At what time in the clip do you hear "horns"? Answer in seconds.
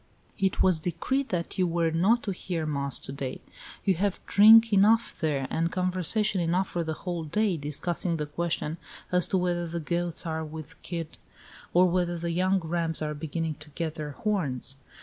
14.13-14.77